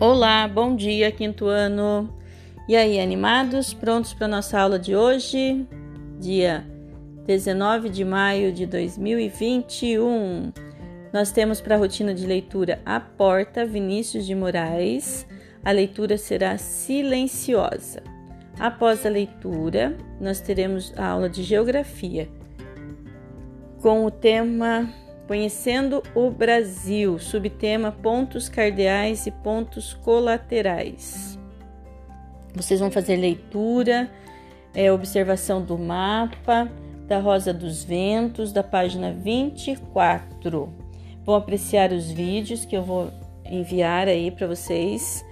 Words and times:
Olá, 0.00 0.46
bom 0.46 0.76
dia, 0.76 1.10
quinto 1.10 1.46
ano. 1.46 2.08
E 2.68 2.76
aí, 2.76 3.00
animados? 3.00 3.74
Prontos 3.74 4.14
para 4.14 4.28
nossa 4.28 4.56
aula 4.56 4.78
de 4.78 4.94
hoje? 4.94 5.66
Dia 6.20 6.64
19 7.26 7.88
de 7.88 8.04
maio 8.04 8.52
de 8.52 8.64
2021. 8.64 10.52
Nós 11.12 11.32
temos 11.32 11.60
para 11.60 11.74
a 11.74 11.78
rotina 11.78 12.14
de 12.14 12.24
leitura 12.28 12.80
A 12.86 13.00
Porta, 13.00 13.66
Vinícius 13.66 14.24
de 14.24 14.36
Moraes. 14.36 15.26
A 15.64 15.72
leitura 15.72 16.16
será 16.16 16.56
silenciosa. 16.58 18.00
Após 18.56 19.04
a 19.04 19.08
leitura, 19.08 19.96
nós 20.20 20.40
teremos 20.40 20.94
a 20.96 21.08
aula 21.08 21.28
de 21.28 21.42
Geografia 21.42 22.28
com 23.82 24.06
o 24.06 24.12
tema 24.12 24.88
Conhecendo 25.28 26.02
o 26.14 26.30
Brasil, 26.30 27.18
subtema 27.18 27.92
pontos 27.92 28.48
cardeais 28.48 29.26
e 29.26 29.30
pontos 29.30 29.92
colaterais. 29.92 31.38
Vocês 32.54 32.80
vão 32.80 32.90
fazer 32.90 33.16
leitura, 33.16 34.10
é, 34.74 34.90
observação 34.90 35.62
do 35.62 35.76
mapa, 35.76 36.66
da 37.06 37.18
Rosa 37.20 37.52
dos 37.52 37.84
Ventos, 37.84 38.54
da 38.54 38.62
página 38.62 39.12
24. 39.12 40.72
Vão 41.26 41.34
apreciar 41.34 41.92
os 41.92 42.10
vídeos 42.10 42.64
que 42.64 42.74
eu 42.74 42.82
vou 42.82 43.10
enviar 43.44 44.08
aí 44.08 44.30
para 44.30 44.46
vocês, 44.46 45.22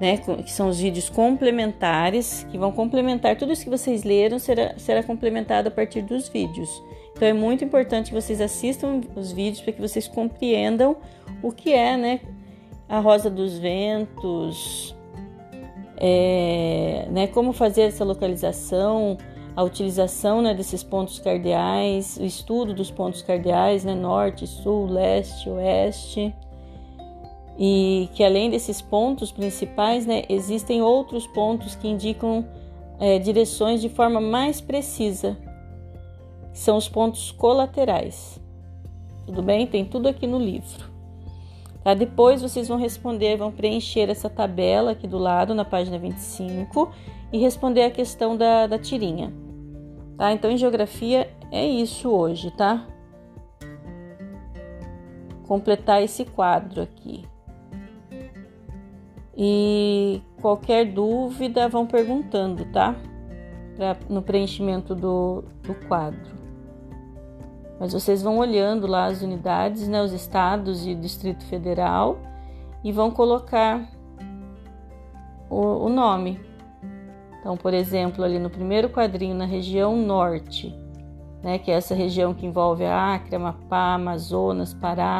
né? 0.00 0.16
Que 0.16 0.50
são 0.50 0.68
os 0.68 0.80
vídeos 0.80 1.08
complementares, 1.08 2.44
que 2.50 2.58
vão 2.58 2.72
complementar 2.72 3.36
tudo 3.36 3.52
isso 3.52 3.62
que 3.62 3.70
vocês 3.70 4.02
leram, 4.02 4.40
será, 4.40 4.74
será 4.76 5.04
complementado 5.04 5.68
a 5.68 5.70
partir 5.70 6.02
dos 6.02 6.28
vídeos. 6.28 6.68
Então 7.20 7.28
é 7.28 7.34
muito 7.34 7.62
importante 7.62 8.06
que 8.08 8.14
vocês 8.14 8.40
assistam 8.40 9.02
os 9.14 9.30
vídeos 9.30 9.60
para 9.60 9.74
que 9.74 9.80
vocês 9.82 10.08
compreendam 10.08 10.96
o 11.42 11.52
que 11.52 11.70
é, 11.70 11.94
né, 11.94 12.20
a 12.88 12.98
rosa 12.98 13.28
dos 13.28 13.58
ventos, 13.58 14.96
é, 15.98 17.06
né, 17.10 17.26
como 17.26 17.52
fazer 17.52 17.82
essa 17.82 18.06
localização, 18.06 19.18
a 19.54 19.62
utilização 19.62 20.40
né, 20.40 20.54
desses 20.54 20.82
pontos 20.82 21.18
cardeais, 21.18 22.16
o 22.16 22.24
estudo 22.24 22.72
dos 22.72 22.90
pontos 22.90 23.20
cardeais, 23.20 23.84
né, 23.84 23.94
norte, 23.94 24.46
sul, 24.46 24.86
leste, 24.86 25.50
oeste, 25.50 26.34
e 27.58 28.08
que 28.14 28.24
além 28.24 28.48
desses 28.48 28.80
pontos 28.80 29.30
principais, 29.30 30.06
né, 30.06 30.22
existem 30.26 30.80
outros 30.80 31.26
pontos 31.26 31.74
que 31.74 31.86
indicam 31.86 32.46
é, 32.98 33.18
direções 33.18 33.82
de 33.82 33.90
forma 33.90 34.22
mais 34.22 34.58
precisa 34.62 35.36
são 36.52 36.76
os 36.76 36.88
pontos 36.88 37.30
colaterais. 37.30 38.40
Tudo 39.26 39.42
bem? 39.42 39.66
Tem 39.66 39.84
tudo 39.84 40.08
aqui 40.08 40.26
no 40.26 40.38
livro. 40.38 40.90
Tá? 41.82 41.94
Depois 41.94 42.42
vocês 42.42 42.68
vão 42.68 42.78
responder, 42.78 43.36
vão 43.36 43.52
preencher 43.52 44.10
essa 44.10 44.28
tabela 44.28 44.92
aqui 44.92 45.06
do 45.06 45.18
lado, 45.18 45.54
na 45.54 45.64
página 45.64 45.98
25, 45.98 46.90
e 47.32 47.38
responder 47.38 47.84
a 47.84 47.90
questão 47.90 48.36
da, 48.36 48.66
da 48.66 48.78
tirinha. 48.78 49.32
Tá? 50.16 50.32
Então, 50.32 50.50
em 50.50 50.56
geografia 50.56 51.30
é 51.50 51.66
isso 51.66 52.10
hoje, 52.10 52.50
tá? 52.50 52.86
Completar 55.46 56.02
esse 56.02 56.24
quadro 56.24 56.82
aqui. 56.82 57.24
E 59.36 60.20
qualquer 60.42 60.92
dúvida 60.92 61.68
vão 61.68 61.86
perguntando, 61.86 62.66
tá? 62.66 62.94
Pra, 63.76 63.96
no 64.08 64.20
preenchimento 64.20 64.94
do, 64.94 65.42
do 65.62 65.74
quadro. 65.88 66.39
Mas 67.80 67.94
vocês 67.94 68.22
vão 68.22 68.36
olhando 68.36 68.86
lá 68.86 69.06
as 69.06 69.22
unidades, 69.22 69.88
né, 69.88 70.02
os 70.02 70.12
estados 70.12 70.86
e 70.86 70.92
o 70.92 70.96
Distrito 70.96 71.42
Federal 71.46 72.18
e 72.84 72.92
vão 72.92 73.10
colocar 73.10 73.88
o, 75.48 75.86
o 75.86 75.88
nome. 75.88 76.38
Então, 77.40 77.56
por 77.56 77.72
exemplo, 77.72 78.22
ali 78.22 78.38
no 78.38 78.50
primeiro 78.50 78.90
quadrinho, 78.90 79.34
na 79.34 79.46
região 79.46 79.96
norte, 79.96 80.74
né, 81.42 81.58
que 81.58 81.70
é 81.70 81.74
essa 81.74 81.94
região 81.94 82.34
que 82.34 82.44
envolve 82.44 82.84
a 82.84 83.14
Acre, 83.14 83.36
Amapá, 83.36 83.94
Amazonas, 83.94 84.74
Pará, 84.74 85.18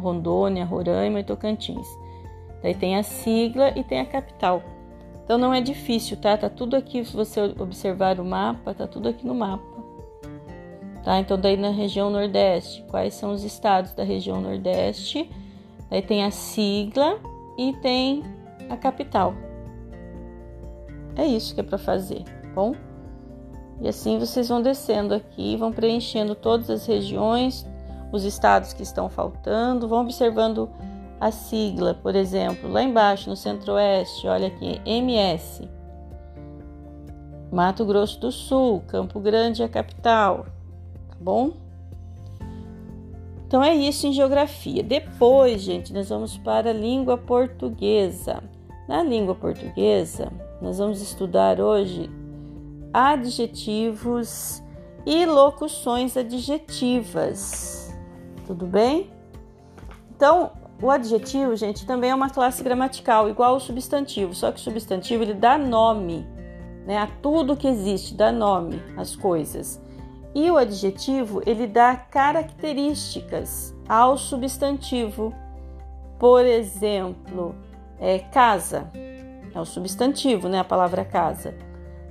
Rondônia, 0.00 0.64
Roraima 0.64 1.20
e 1.20 1.24
Tocantins. 1.24 1.86
Daí 2.62 2.74
tem 2.74 2.96
a 2.96 3.02
sigla 3.02 3.78
e 3.78 3.84
tem 3.84 4.00
a 4.00 4.06
capital. 4.06 4.62
Então 5.22 5.36
não 5.36 5.52
é 5.52 5.60
difícil, 5.60 6.16
tá? 6.16 6.34
Tá 6.34 6.48
tudo 6.48 6.76
aqui, 6.76 7.04
se 7.04 7.14
você 7.14 7.42
observar 7.58 8.18
o 8.18 8.24
mapa, 8.24 8.72
tá 8.72 8.86
tudo 8.86 9.06
aqui 9.06 9.26
no 9.26 9.34
mapa. 9.34 9.73
Tá? 11.04 11.18
Então, 11.18 11.38
daí 11.38 11.56
na 11.56 11.68
região 11.70 12.08
Nordeste, 12.08 12.82
quais 12.88 13.12
são 13.14 13.32
os 13.32 13.44
estados 13.44 13.92
da 13.92 14.02
região 14.02 14.40
Nordeste? 14.40 15.30
Daí 15.90 16.00
tem 16.00 16.24
a 16.24 16.30
sigla 16.30 17.18
e 17.58 17.74
tem 17.74 18.22
a 18.70 18.76
capital. 18.76 19.34
É 21.14 21.26
isso 21.26 21.54
que 21.54 21.60
é 21.60 21.62
para 21.62 21.76
fazer, 21.76 22.22
tá 22.24 22.48
bom? 22.54 22.74
E 23.80 23.88
assim 23.88 24.18
vocês 24.18 24.48
vão 24.48 24.62
descendo 24.62 25.14
aqui, 25.14 25.56
vão 25.56 25.72
preenchendo 25.72 26.34
todas 26.34 26.70
as 26.70 26.86
regiões, 26.86 27.66
os 28.10 28.24
estados 28.24 28.72
que 28.72 28.82
estão 28.82 29.10
faltando, 29.10 29.86
vão 29.86 30.00
observando 30.00 30.70
a 31.20 31.30
sigla, 31.30 31.94
por 31.94 32.16
exemplo, 32.16 32.70
lá 32.70 32.82
embaixo 32.82 33.28
no 33.28 33.36
Centro-Oeste, 33.36 34.26
olha 34.26 34.48
aqui, 34.48 34.80
MS. 34.86 35.68
Mato 37.52 37.84
Grosso 37.84 38.18
do 38.20 38.32
Sul, 38.32 38.82
Campo 38.88 39.20
Grande 39.20 39.62
é 39.62 39.66
a 39.66 39.68
capital 39.68 40.46
bom? 41.24 41.54
Então 43.46 43.62
é 43.64 43.74
isso 43.74 44.06
em 44.06 44.12
geografia. 44.12 44.82
Depois, 44.82 45.62
gente, 45.62 45.92
nós 45.92 46.08
vamos 46.08 46.36
para 46.36 46.70
a 46.70 46.72
língua 46.72 47.16
portuguesa. 47.16 48.42
Na 48.86 49.02
língua 49.02 49.34
portuguesa, 49.34 50.30
nós 50.60 50.78
vamos 50.78 51.00
estudar 51.00 51.60
hoje 51.60 52.10
adjetivos 52.92 54.62
e 55.06 55.24
locuções 55.24 56.16
adjetivas. 56.16 57.96
Tudo 58.46 58.66
bem? 58.66 59.10
Então, 60.14 60.52
o 60.82 60.90
adjetivo, 60.90 61.56
gente, 61.56 61.86
também 61.86 62.10
é 62.10 62.14
uma 62.14 62.28
classe 62.28 62.62
gramatical, 62.62 63.28
igual 63.28 63.54
ao 63.54 63.60
substantivo, 63.60 64.34
só 64.34 64.52
que 64.52 64.58
o 64.58 64.62
substantivo 64.62 65.22
ele 65.22 65.34
dá 65.34 65.56
nome 65.56 66.26
né, 66.86 66.98
a 66.98 67.06
tudo 67.06 67.56
que 67.56 67.66
existe, 67.66 68.14
dá 68.14 68.30
nome 68.30 68.82
às 68.96 69.16
coisas. 69.16 69.80
E 70.34 70.50
o 70.50 70.56
adjetivo 70.56 71.42
ele 71.46 71.66
dá 71.66 71.94
características 71.94 73.74
ao 73.88 74.18
substantivo. 74.18 75.32
Por 76.18 76.44
exemplo, 76.44 77.54
é, 78.00 78.18
casa 78.18 78.90
é 79.54 79.60
o 79.60 79.64
substantivo, 79.64 80.48
né? 80.48 80.58
A 80.58 80.64
palavra 80.64 81.04
casa. 81.04 81.54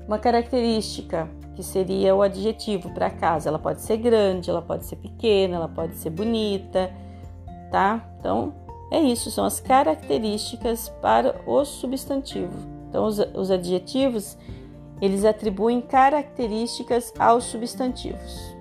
Uma 0.08 0.18
característica 0.18 1.30
que 1.56 1.62
seria 1.62 2.16
o 2.16 2.22
adjetivo 2.22 2.90
para 2.94 3.10
casa. 3.10 3.50
Ela 3.50 3.60
pode 3.60 3.82
ser 3.82 3.98
grande, 3.98 4.50
ela 4.50 4.62
pode 4.62 4.86
ser 4.86 4.96
pequena, 4.96 5.58
ela 5.58 5.68
pode 5.68 5.96
ser 5.96 6.10
bonita, 6.10 6.92
tá? 7.70 8.04
Então 8.20 8.54
é 8.92 9.00
isso, 9.00 9.32
são 9.32 9.46
as 9.46 9.60
características 9.60 10.90
para 11.02 11.42
o 11.46 11.66
substantivo. 11.66 12.54
Então 12.90 13.06
os, 13.06 13.20
os 13.20 13.52
adjetivos 13.52 14.38
eles 15.04 15.26
atribuem 15.26 15.82
características 15.82 17.12
aos 17.20 17.44
substantivos. 17.44 18.56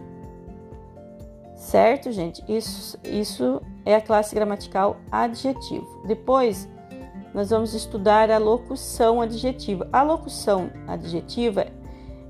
Certo, 1.55 2.11
gente? 2.11 2.43
Isso, 2.49 2.99
isso 3.05 3.63
é 3.87 3.95
a 3.95 4.01
classe 4.01 4.35
gramatical 4.35 4.97
adjetivo. 5.09 6.03
Depois, 6.05 6.69
nós 7.33 7.51
vamos 7.51 7.75
estudar 7.75 8.29
a 8.29 8.39
locução 8.39 9.21
adjetiva. 9.21 9.89
A 9.93 10.03
locução 10.03 10.69
adjetiva 10.89 11.69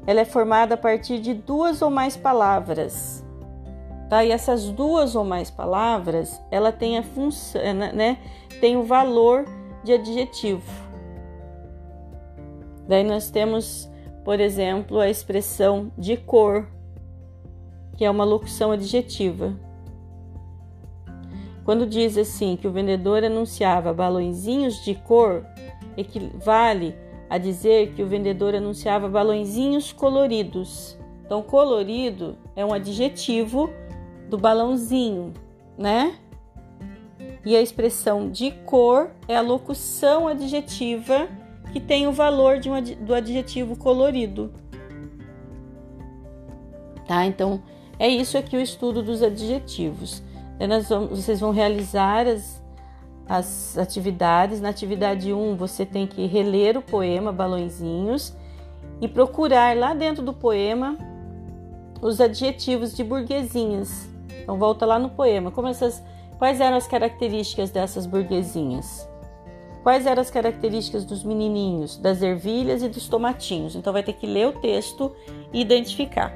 ela 0.07 0.21
é 0.21 0.27
formada 0.27 0.75
a 0.75 0.77
partir 0.77 1.19
de 1.19 1.33
duas 1.33 1.81
ou 1.81 1.91
mais 1.91 2.15
palavras. 2.15 3.25
Tá? 4.11 4.23
E 4.23 4.31
essas 4.31 4.69
duas 4.69 5.17
ou 5.17 5.25
mais 5.25 5.51
palavras, 5.51 6.39
ela 6.51 6.71
tem 6.71 6.99
a 6.99 7.03
função, 7.03 7.63
né, 7.73 8.19
tem 8.61 8.77
o 8.77 8.83
valor 8.83 9.47
de 9.83 9.95
adjetivo. 9.95 10.71
Daí 12.87 13.05
nós 13.05 13.31
temos 13.31 13.91
por 14.25 14.41
exemplo, 14.41 15.01
a 15.01 15.09
expressão 15.09 15.91
de 15.99 16.17
cor, 16.17 16.69
que 17.97 18.05
é 18.05 18.11
uma 18.11 18.25
locução 18.25 18.71
adjetiva. 18.71 19.57
Quando 21.65 21.87
diz 21.87 22.17
assim 22.17 22.57
que 22.57 22.67
o 22.67 22.73
vendedor 22.73 23.25
anunciava 23.25 23.93
balõezinhos 23.93 24.85
de 24.85 24.95
cor, 24.95 25.45
equivale 25.97 26.95
a 27.29 27.39
dizer 27.39 27.93
que 27.95 28.03
o 28.03 28.07
vendedor 28.07 28.55
anunciava 28.55 29.09
balõezinhos 29.09 29.93
coloridos. 29.93 30.99
Então, 31.25 31.43
colorido 31.43 32.37
é 32.55 32.65
um 32.65 32.73
adjetivo 32.73 33.71
do 34.29 34.37
balãozinho, 34.37 35.33
né? 35.79 36.17
E 37.45 37.57
a 37.57 37.63
expressão 37.63 38.31
de 38.31 38.51
cor 38.51 39.11
é 39.27 39.37
a 39.37 39.41
locução 39.41 40.29
adjetiva 40.29 41.29
que 41.73 41.81
tem 41.81 42.07
o 42.07 42.13
valor 42.13 42.59
de 42.59 42.71
um, 42.71 42.81
do 42.83 43.15
adjetivo 43.15 43.77
colorido. 43.77 44.53
Tá? 47.07 47.27
Então, 47.27 47.63
é 47.99 48.09
isso 48.09 48.37
aqui 48.37 48.57
o 48.57 48.61
estudo 48.61 49.03
dos 49.03 49.23
adjetivos. 49.23 50.23
Vamos, 50.89 51.25
vocês 51.25 51.41
vão 51.41 51.51
realizar 51.51 52.27
as, 52.27 52.63
as 53.29 53.79
atividades. 53.79 54.61
Na 54.61 54.69
atividade 54.69 55.33
1, 55.33 55.57
você 55.57 55.85
tem 55.85 56.07
que 56.07 56.27
reler 56.27 56.77
o 56.77 56.83
poema 56.83 57.33
Balõezinhos 57.33 58.37
e 59.01 59.09
procurar 59.09 59.77
lá 59.77 59.95
dentro 59.95 60.23
do 60.23 60.33
poema 60.33 60.97
os 62.01 62.21
adjetivos 62.21 62.95
de 62.95 63.03
burguesinhas. 63.03 64.09
Então 64.43 64.59
volta 64.59 64.85
lá 64.85 64.99
no 64.99 65.11
poema, 65.11 65.51
como 65.51 65.69
essas 65.69 66.03
quais 66.39 66.61
eram 66.61 66.77
as 66.77 66.89
características 66.89 67.71
dessas 67.71 68.05
burguesinhas? 68.05 69.09
Quais 69.83 70.07
eram 70.07 70.23
as 70.23 70.31
características 70.31 71.05
dos 71.05 71.25
menininhos, 71.25 71.97
das 71.97 72.23
ervilhas 72.23 72.83
e 72.83 72.89
dos 72.89 73.09
tomatinhos? 73.09 73.75
Então 73.75 73.93
vai 73.93 74.03
ter 74.03 74.13
que 74.13 74.27
ler 74.27 74.47
o 74.47 74.61
texto 74.61 75.15
e 75.53 75.61
identificar. 75.61 76.33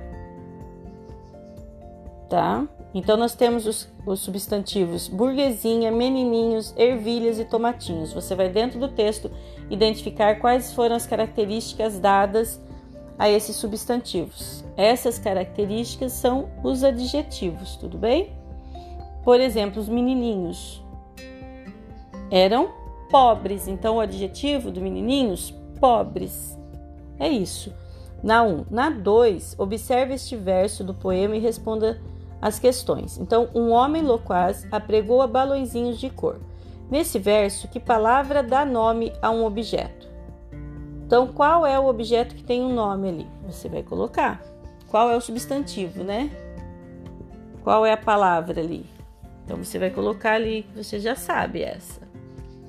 Tá? 2.29 2.67
Então 2.93 3.17
nós 3.17 3.35
temos 3.35 3.67
os, 3.67 3.89
os 4.05 4.21
substantivos 4.21 5.07
burguesinha, 5.07 5.93
menininhos, 5.93 6.75
ervilhas 6.77 7.39
e 7.39 7.45
tomatinhos. 7.45 8.13
Você 8.13 8.35
vai 8.35 8.49
dentro 8.49 8.81
do 8.81 8.89
texto 8.89 9.31
identificar 9.71 10.41
quais 10.41 10.73
foram 10.73 10.97
as 10.97 11.07
características 11.07 12.01
dadas 12.01 12.61
a 13.17 13.29
esses 13.29 13.55
substantivos. 13.57 14.65
Essas 14.77 15.19
características 15.19 16.13
são 16.13 16.49
os 16.65 16.83
adjetivos, 16.83 17.77
tudo 17.77 17.97
bem? 17.97 18.33
Por 19.23 19.41
exemplo, 19.41 19.81
os 19.81 19.89
menininhos 19.89 20.83
eram 22.31 22.86
pobres. 23.11 23.69
Então, 23.69 23.97
o 23.97 24.01
adjetivo 24.01 24.71
do 24.71 24.81
menininhos, 24.81 25.55
pobres. 25.81 26.59
É 27.19 27.29
isso. 27.29 27.73
Na 28.23 28.43
1. 28.43 28.49
Um. 28.49 28.65
Na 28.71 28.91
2, 28.91 29.57
observe 29.59 30.15
este 30.15 30.37
verso 30.37 30.83
do 30.83 30.95
poema 30.95 31.37
e 31.37 31.41
responda 31.41 32.01
as 32.41 32.59
questões. 32.59 33.19
Então, 33.19 33.49
um 33.55 33.71
homem 33.71 34.03
loquaz 34.03 34.67
apregou 34.71 35.23
a 35.23 35.27
balõezinhos 35.27 35.99
de 35.99 36.11
cor. 36.11 36.41
Nesse 36.91 37.19
verso, 37.19 37.69
que 37.69 37.81
palavra 37.81 38.43
dá 38.43 38.65
nome 38.65 39.13
a 39.21 39.31
um 39.31 39.45
objeto? 39.45 40.07
Então, 41.05 41.27
qual 41.29 41.67
é 41.67 41.79
o 41.79 41.87
objeto 41.87 42.35
que 42.35 42.43
tem 42.43 42.63
um 42.63 42.73
nome 42.73 43.09
ali? 43.09 43.27
Você 43.47 43.69
vai 43.69 43.83
colocar. 43.83 44.43
Qual 44.89 45.11
é 45.11 45.17
o 45.17 45.21
substantivo, 45.21 46.05
né? 46.05 46.31
Qual 47.63 47.85
é 47.85 47.93
a 47.93 47.97
palavra 47.97 48.61
ali? 48.61 48.87
Então, 49.45 49.57
você 49.57 49.79
vai 49.79 49.91
colocar 49.91 50.33
ali, 50.33 50.67
você 50.75 50.99
já 50.99 51.15
sabe 51.15 51.63
essa. 51.63 52.06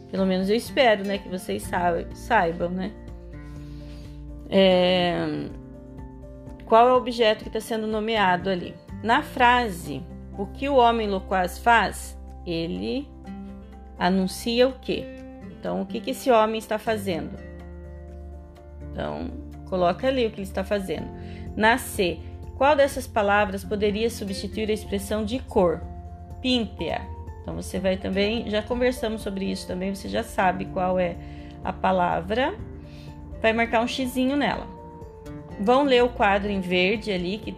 Pelo 0.10 0.26
menos 0.26 0.50
eu 0.50 0.56
espero, 0.56 1.06
né, 1.06 1.18
que 1.18 1.28
vocês 1.30 1.70
saibam, 2.14 2.70
né? 2.70 2.92
É... 4.50 5.50
Qual 6.66 6.88
é 6.88 6.94
o 6.94 6.98
objeto 6.98 7.44
que 7.44 7.50
está 7.50 7.60
sendo 7.60 7.88
nomeado 7.88 8.50
ali? 8.50 8.74
Na 9.04 9.22
frase, 9.22 10.04
o 10.38 10.46
que 10.46 10.68
o 10.68 10.76
homem 10.76 11.08
loquaz 11.08 11.58
faz? 11.58 12.18
Ele 12.46 13.08
anuncia 13.98 14.68
o 14.68 14.74
quê? 14.80 15.06
Então, 15.52 15.82
o 15.82 15.86
que, 15.86 16.00
que 16.00 16.12
esse 16.12 16.30
homem 16.30 16.58
está 16.58 16.78
fazendo? 16.78 17.38
Então, 18.92 19.30
coloca 19.66 20.08
ali 20.08 20.26
o 20.26 20.30
que 20.30 20.38
ele 20.38 20.44
está 20.44 20.64
fazendo. 20.64 21.08
Na 21.56 21.78
C, 21.78 22.20
qual 22.58 22.76
dessas 22.76 23.08
palavras 23.08 23.64
poderia 23.64 24.10
substituir 24.10 24.70
a 24.70 24.74
expressão 24.74 25.24
de 25.24 25.40
cor? 25.40 25.82
Píntea. 26.42 27.02
Então 27.48 27.56
você 27.56 27.80
vai 27.80 27.96
também, 27.96 28.50
já 28.50 28.62
conversamos 28.62 29.22
sobre 29.22 29.50
isso 29.50 29.66
também, 29.66 29.96
você 29.96 30.10
já 30.10 30.22
sabe 30.22 30.66
qual 30.66 31.00
é 31.00 31.16
a 31.64 31.72
palavra. 31.72 32.54
Vai 33.42 33.54
marcar 33.54 33.82
um 33.82 33.88
xizinho 33.88 34.36
nela. 34.36 34.68
Vão 35.58 35.84
ler 35.84 36.04
o 36.04 36.10
quadro 36.10 36.52
em 36.52 36.60
verde 36.60 37.10
ali 37.10 37.38
que 37.38 37.56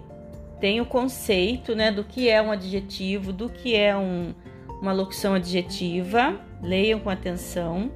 tem 0.60 0.80
o 0.80 0.86
conceito, 0.86 1.74
né, 1.74 1.92
do 1.92 2.04
que 2.04 2.30
é 2.30 2.40
um 2.40 2.52
adjetivo, 2.52 3.34
do 3.34 3.50
que 3.50 3.76
é 3.76 3.98
um, 3.98 4.36
uma 4.80 4.92
locução 4.92 5.34
adjetiva. 5.34 6.40
Leiam 6.62 7.00
com 7.00 7.10
atenção. 7.10 7.92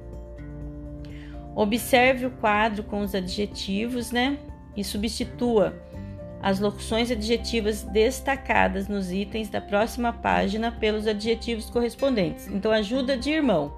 Observe 1.54 2.26
o 2.26 2.30
quadro 2.32 2.82
com 2.82 3.02
os 3.02 3.14
adjetivos, 3.14 4.10
né, 4.10 4.36
e 4.76 4.82
substitua 4.82 5.80
as 6.44 6.60
locuções 6.60 7.10
adjetivas 7.10 7.84
destacadas 7.84 8.86
nos 8.86 9.10
itens 9.10 9.48
da 9.48 9.62
próxima 9.62 10.12
página 10.12 10.70
pelos 10.70 11.06
adjetivos 11.06 11.70
correspondentes. 11.70 12.48
Então, 12.48 12.70
ajuda 12.70 13.16
de 13.16 13.30
irmão. 13.30 13.72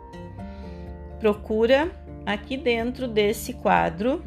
Procura 1.21 1.93
aqui 2.27 2.57
dentro 2.57 3.07
desse 3.07 3.53
quadro 3.53 4.21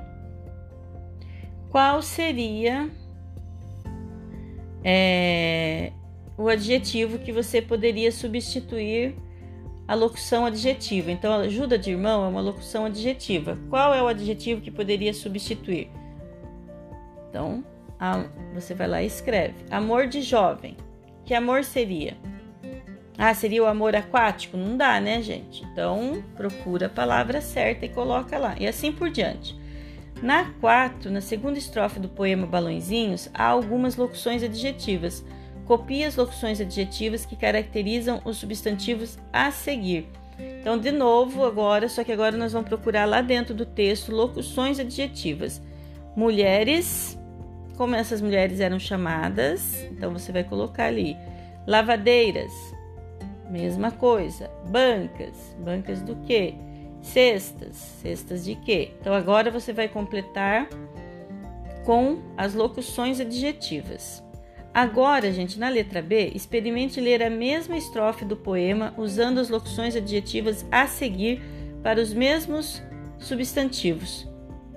qual 1.69 2.01
seria 2.01 2.89
é, 4.85 5.91
o 6.37 6.47
adjetivo 6.47 7.19
que 7.19 7.33
você 7.33 7.61
poderia 7.61 8.09
substituir 8.09 9.17
a 9.85 9.93
locução 9.95 10.45
adjetiva. 10.45 11.11
Então, 11.11 11.33
ajuda 11.33 11.77
de 11.77 11.91
irmão 11.91 12.23
é 12.23 12.29
uma 12.29 12.39
locução 12.39 12.85
adjetiva. 12.85 13.59
Qual 13.69 13.93
é 13.93 14.01
o 14.01 14.07
adjetivo 14.07 14.61
que 14.61 14.71
poderia 14.71 15.13
substituir? 15.13 15.89
Então, 17.27 17.65
você 18.53 18.73
vai 18.73 18.87
lá 18.87 19.03
e 19.03 19.07
escreve. 19.07 19.65
Amor 19.69 20.07
de 20.07 20.21
jovem. 20.21 20.77
Que 21.25 21.33
amor 21.33 21.63
seria? 21.63 22.17
Ah, 23.17 23.33
seria 23.33 23.61
o 23.61 23.67
amor 23.67 23.95
aquático? 23.95 24.55
Não 24.55 24.77
dá, 24.77 25.01
né, 25.01 25.21
gente? 25.21 25.65
Então, 25.65 26.23
procura 26.37 26.85
a 26.85 26.89
palavra 26.89 27.41
certa 27.41 27.85
e 27.85 27.89
coloca 27.89 28.37
lá. 28.37 28.55
E 28.57 28.65
assim 28.65 28.93
por 28.93 29.09
diante. 29.09 29.59
Na 30.23 30.51
4, 30.61 31.11
na 31.11 31.19
segunda 31.19 31.59
estrofe 31.59 31.99
do 31.99 32.07
poema 32.07 32.47
Balõezinhos, 32.47 33.29
há 33.33 33.43
algumas 33.43 33.97
locuções 33.97 34.41
adjetivas. 34.41 35.25
Copie 35.65 36.05
as 36.05 36.15
locuções 36.15 36.61
adjetivas 36.61 37.25
que 37.25 37.35
caracterizam 37.35 38.21
os 38.23 38.37
substantivos 38.37 39.19
a 39.33 39.51
seguir. 39.51 40.07
Então, 40.39 40.77
de 40.77 40.91
novo, 40.91 41.43
agora, 41.43 41.89
só 41.89 42.05
que 42.05 42.13
agora 42.13 42.37
nós 42.37 42.53
vamos 42.53 42.69
procurar 42.69 43.03
lá 43.03 43.21
dentro 43.21 43.53
do 43.53 43.65
texto 43.65 44.13
locuções 44.13 44.79
adjetivas. 44.79 45.61
Mulheres, 46.15 47.18
como 47.79 47.95
essas 47.95 48.19
mulheres 48.19 48.59
eram 48.59 48.77
chamadas, 48.77 49.87
então 49.89 50.11
você 50.11 50.33
vai 50.33 50.43
colocar 50.43 50.87
ali 50.87 51.15
lavadeiras, 51.65 52.51
mesma 53.49 53.89
coisa, 53.89 54.51
bancas, 54.67 55.55
bancas 55.57 56.01
do 56.01 56.13
que? 56.17 56.55
Cestas, 57.01 57.77
cestas 57.77 58.43
de 58.43 58.55
quê? 58.55 58.91
Então 58.99 59.13
agora 59.13 59.49
você 59.49 59.71
vai 59.71 59.87
completar 59.87 60.67
com 61.85 62.19
as 62.35 62.53
locuções 62.53 63.21
adjetivas. 63.21 64.21
Agora, 64.73 65.31
gente, 65.31 65.57
na 65.57 65.69
letra 65.69 66.01
B, 66.01 66.33
experimente 66.35 66.99
ler 66.99 67.23
a 67.23 67.29
mesma 67.29 67.77
estrofe 67.77 68.25
do 68.25 68.35
poema 68.35 68.93
usando 68.97 69.37
as 69.37 69.47
locuções 69.47 69.95
adjetivas 69.95 70.65
a 70.69 70.85
seguir 70.85 71.41
para 71.81 72.01
os 72.01 72.13
mesmos 72.13 72.83
substantivos: 73.19 74.27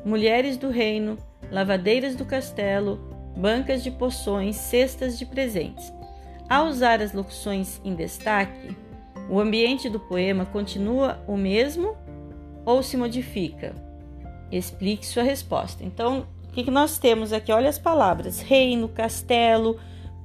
mulheres 0.04 0.56
do 0.56 0.70
reino, 0.70 1.18
lavadeiras 1.52 2.16
do 2.16 2.24
castelo, 2.24 2.98
bancas 3.36 3.82
de 3.82 3.90
poções, 3.90 4.56
cestas 4.56 5.18
de 5.18 5.26
presentes. 5.26 5.92
Ao 6.48 6.66
usar 6.66 7.00
as 7.00 7.12
locuções 7.12 7.80
em 7.84 7.94
destaque, 7.94 8.76
o 9.28 9.38
ambiente 9.38 9.88
do 9.88 10.00
poema 10.00 10.46
continua 10.46 11.22
o 11.28 11.36
mesmo 11.36 11.96
ou 12.64 12.82
se 12.82 12.96
modifica? 12.96 13.74
Explique 14.50 15.06
sua 15.06 15.22
resposta. 15.22 15.84
Então, 15.84 16.26
o 16.48 16.52
que, 16.52 16.70
nós 16.70 16.98
temos 16.98 17.32
aqui? 17.32 17.52
Olha 17.52 17.68
as 17.68 17.78
palavras: 17.78 18.40
reino, 18.40 18.88
castelo, 18.88 19.78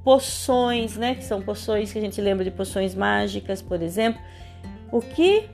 poções, 0.03 0.97
né? 0.97 1.15
Que 1.15 1.23
são 1.23 1.41
poções 1.41 1.91
que 1.91 1.99
a 1.99 2.01
gente 2.01 2.19
lembra 2.19 2.43
de 2.43 2.51
poções 2.51 2.95
mágicas, 2.95 3.61
por 3.61 3.81
exemplo. 3.81 4.21
O 4.91 5.01
que 5.01 5.49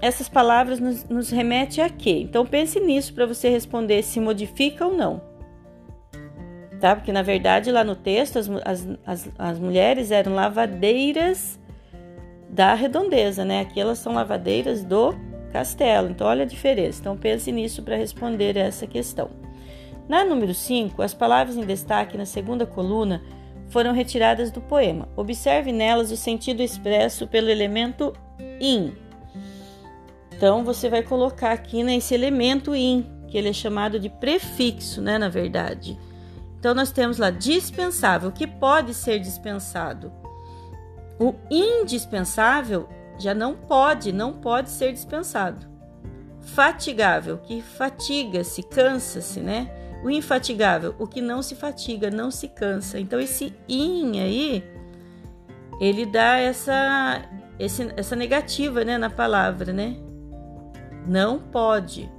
essas 0.00 0.28
palavras 0.28 0.78
nos, 0.78 1.04
nos 1.04 1.30
remete 1.30 1.80
a 1.80 1.88
quê? 1.88 2.20
Então 2.22 2.44
pense 2.44 2.78
nisso 2.78 3.14
para 3.14 3.26
você 3.26 3.48
responder 3.48 4.02
se 4.02 4.20
modifica 4.20 4.86
ou 4.86 4.94
não. 4.94 5.20
Tá? 6.80 6.94
Porque 6.94 7.12
na 7.12 7.22
verdade 7.22 7.70
lá 7.70 7.82
no 7.82 7.96
texto 7.96 8.38
as, 8.38 8.48
as, 8.64 8.88
as, 9.06 9.30
as 9.38 9.58
mulheres 9.58 10.10
eram 10.10 10.34
lavadeiras 10.34 11.58
da 12.50 12.74
redondeza, 12.74 13.44
né? 13.44 13.60
Aqui 13.60 13.80
elas 13.80 13.98
são 13.98 14.12
lavadeiras 14.12 14.84
do 14.84 15.14
castelo. 15.52 16.10
Então 16.10 16.26
olha 16.26 16.42
a 16.42 16.46
diferença. 16.46 17.00
Então 17.00 17.16
pense 17.16 17.50
nisso 17.50 17.82
para 17.82 17.96
responder 17.96 18.56
essa 18.56 18.86
questão. 18.86 19.30
Na 20.06 20.24
número 20.24 20.54
5, 20.54 21.02
as 21.02 21.14
palavras 21.14 21.56
em 21.56 21.64
destaque 21.64 22.16
na 22.16 22.26
segunda 22.26 22.64
coluna 22.66 23.22
foram 23.68 23.92
retiradas 23.92 24.50
do 24.50 24.60
poema. 24.60 25.08
Observe 25.16 25.72
nelas 25.72 26.12
o 26.12 26.16
sentido 26.16 26.62
expresso 26.62 27.26
pelo 27.26 27.48
elemento 27.48 28.12
in 28.60 29.05
então 30.36 30.62
você 30.62 30.90
vai 30.90 31.02
colocar 31.02 31.52
aqui 31.52 31.82
nesse 31.82 32.12
né, 32.12 32.26
elemento 32.26 32.74
in, 32.74 33.10
que 33.26 33.38
ele 33.38 33.48
é 33.48 33.52
chamado 33.54 33.98
de 33.98 34.10
prefixo, 34.10 35.00
né, 35.00 35.16
na 35.16 35.30
verdade. 35.30 35.98
Então 36.58 36.74
nós 36.74 36.90
temos 36.90 37.16
lá 37.16 37.30
dispensável, 37.30 38.30
que 38.30 38.46
pode 38.46 38.92
ser 38.92 39.18
dispensado. 39.18 40.12
O 41.18 41.34
indispensável 41.50 42.86
já 43.18 43.34
não 43.34 43.54
pode, 43.54 44.12
não 44.12 44.34
pode 44.34 44.68
ser 44.68 44.92
dispensado. 44.92 45.66
Fatigável, 46.40 47.38
que 47.38 47.62
fatiga-se, 47.62 48.62
cansa-se, 48.62 49.40
né? 49.40 49.70
O 50.04 50.10
infatigável, 50.10 50.94
o 50.98 51.06
que 51.06 51.22
não 51.22 51.42
se 51.42 51.54
fatiga, 51.54 52.10
não 52.10 52.30
se 52.30 52.46
cansa. 52.46 53.00
Então 53.00 53.18
esse 53.18 53.54
in 53.66 54.20
aí, 54.20 54.62
ele 55.80 56.04
dá 56.04 56.36
essa 56.36 57.22
esse, 57.58 57.90
essa 57.96 58.14
negativa 58.14 58.84
né, 58.84 58.98
na 58.98 59.08
palavra, 59.08 59.72
né? 59.72 59.96
Não 61.06 61.38
pode. 61.38 62.10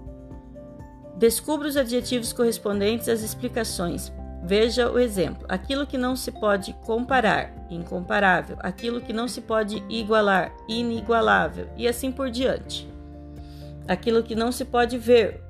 Descubra 1.17 1.67
os 1.67 1.75
adjetivos 1.75 2.31
correspondentes 2.31 3.09
às 3.09 3.21
explicações. 3.21 4.11
Veja 4.43 4.89
o 4.89 4.99
exemplo. 4.99 5.45
Aquilo 5.49 5.85
que 5.85 5.97
não 5.97 6.15
se 6.15 6.31
pode 6.31 6.73
comparar, 6.85 7.51
incomparável. 7.69 8.55
Aquilo 8.59 9.01
que 9.01 9.11
não 9.11 9.27
se 9.27 9.41
pode 9.41 9.83
igualar, 9.89 10.53
inigualável. 10.69 11.67
E 11.75 11.87
assim 11.87 12.11
por 12.11 12.29
diante. 12.29 12.87
Aquilo 13.87 14.23
que 14.23 14.35
não 14.35 14.51
se 14.51 14.63
pode 14.63 14.97
ver, 14.97 15.41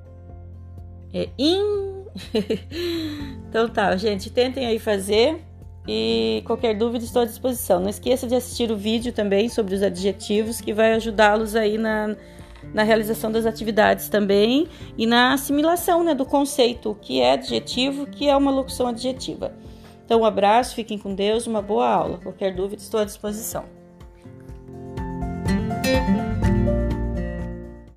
é 1.13 1.29
in. 1.37 2.05
então 3.49 3.67
tá, 3.67 3.95
gente, 3.97 4.29
tentem 4.29 4.65
aí 4.65 4.79
fazer. 4.79 5.43
E 5.87 6.43
qualquer 6.45 6.75
dúvida 6.75 7.05
estou 7.05 7.21
à 7.21 7.25
disposição. 7.25 7.79
Não 7.79 7.89
esqueça 7.89 8.25
de 8.25 8.35
assistir 8.35 8.71
o 8.71 8.77
vídeo 8.77 9.13
também 9.13 9.47
sobre 9.47 9.75
os 9.75 9.81
adjetivos, 9.81 10.59
que 10.59 10.73
vai 10.73 10.93
ajudá-los 10.93 11.55
aí 11.55 11.77
na 11.77 12.15
na 12.73 12.83
realização 12.83 13.31
das 13.31 13.45
atividades 13.45 14.09
também 14.09 14.67
e 14.97 15.05
na 15.05 15.33
assimilação 15.33 16.03
né, 16.03 16.13
do 16.13 16.25
conceito, 16.25 16.91
o 16.91 16.95
que 16.95 17.21
é 17.21 17.33
adjetivo, 17.33 18.03
o 18.03 18.07
que 18.07 18.27
é 18.27 18.35
uma 18.35 18.51
locução 18.51 18.87
adjetiva. 18.87 19.53
Então, 20.05 20.21
um 20.21 20.25
abraço, 20.25 20.73
fiquem 20.73 20.97
com 20.97 21.13
Deus, 21.13 21.47
uma 21.47 21.61
boa 21.61 21.87
aula. 21.87 22.17
Qualquer 22.19 22.55
dúvida, 22.55 22.81
estou 22.81 22.99
à 22.99 23.03
disposição. 23.03 23.65